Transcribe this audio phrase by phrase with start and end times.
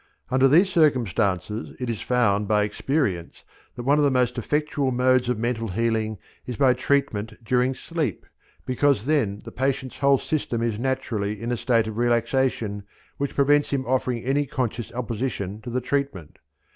[0.31, 5.29] Under these circumstances it is found by experience that one of the most effectual modes
[5.29, 8.25] of mental healing is by treatment during sleep,
[8.65, 12.81] because then the patient's whole system is naturally in a state of relaxation
[13.17, 16.39] which prevents him offering any conscious opposition to the treatment.